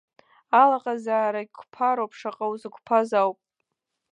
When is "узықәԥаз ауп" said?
2.51-3.39